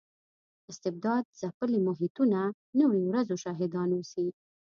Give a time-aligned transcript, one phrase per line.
[0.71, 2.39] استبداد ځپلي محیطونه
[2.79, 4.27] نویو ورځو شاهدان اوسي.